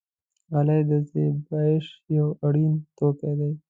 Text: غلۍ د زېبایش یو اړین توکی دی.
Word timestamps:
غلۍ 0.53 0.81
د 0.89 0.91
زېبایش 1.09 1.85
یو 2.17 2.27
اړین 2.47 2.73
توکی 2.97 3.33
دی. 3.39 3.51